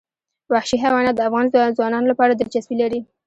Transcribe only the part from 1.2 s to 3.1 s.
افغان ځوانانو لپاره دلچسپي لري.